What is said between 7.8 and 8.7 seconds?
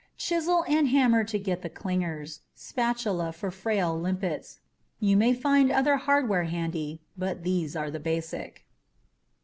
basic.